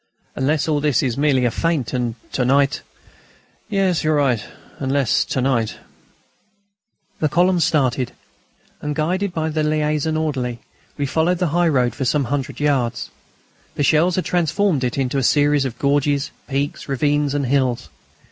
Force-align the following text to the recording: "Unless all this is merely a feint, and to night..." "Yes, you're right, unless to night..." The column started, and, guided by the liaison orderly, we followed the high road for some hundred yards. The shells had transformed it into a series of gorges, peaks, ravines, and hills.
"Unless 0.35 0.67
all 0.67 0.79
this 0.79 1.03
is 1.03 1.15
merely 1.15 1.45
a 1.45 1.51
feint, 1.51 1.93
and 1.93 2.15
to 2.31 2.43
night..." 2.43 2.81
"Yes, 3.69 4.03
you're 4.03 4.15
right, 4.15 4.43
unless 4.79 5.23
to 5.25 5.41
night..." 5.41 5.75
The 7.19 7.29
column 7.29 7.59
started, 7.59 8.11
and, 8.81 8.95
guided 8.95 9.31
by 9.31 9.49
the 9.49 9.61
liaison 9.61 10.17
orderly, 10.17 10.57
we 10.97 11.05
followed 11.05 11.37
the 11.37 11.49
high 11.53 11.67
road 11.69 11.93
for 11.93 12.03
some 12.05 12.23
hundred 12.33 12.59
yards. 12.59 13.11
The 13.75 13.83
shells 13.83 14.15
had 14.15 14.25
transformed 14.25 14.83
it 14.83 14.97
into 14.97 15.19
a 15.19 15.23
series 15.23 15.65
of 15.65 15.77
gorges, 15.77 16.31
peaks, 16.47 16.89
ravines, 16.89 17.35
and 17.35 17.45
hills. 17.45 17.87